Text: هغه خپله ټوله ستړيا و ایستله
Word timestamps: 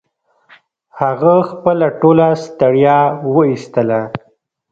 هغه 0.99 1.33
خپله 1.49 1.87
ټوله 2.01 2.27
ستړيا 2.45 2.99
و 3.33 3.35
ایستله 3.49 4.01